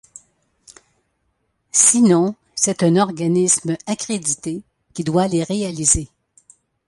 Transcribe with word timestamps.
Sinon 1.71 2.33
c'est 2.55 2.81
un 2.81 2.95
organisme 2.95 3.77
accrédité 3.85 4.63
qui 4.95 5.03
doit 5.03 5.27
les 5.27 5.43
réaliser. 5.43 6.09